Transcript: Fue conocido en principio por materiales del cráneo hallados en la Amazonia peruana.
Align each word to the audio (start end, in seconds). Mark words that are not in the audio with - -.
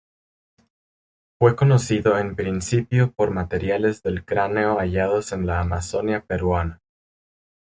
Fue 1.39 1.55
conocido 1.55 2.17
en 2.17 2.35
principio 2.35 3.11
por 3.11 3.29
materiales 3.29 4.01
del 4.01 4.25
cráneo 4.25 4.77
hallados 4.77 5.31
en 5.31 5.45
la 5.45 5.59
Amazonia 5.59 6.25
peruana. 6.25 6.81